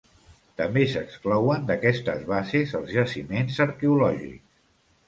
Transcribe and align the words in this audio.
També 0.61 0.85
s'exclouen 0.93 1.67
d'aquestes 1.69 2.27
bases 2.35 2.75
els 2.81 2.91
jaciments 2.97 3.65
arqueològics. 3.69 4.53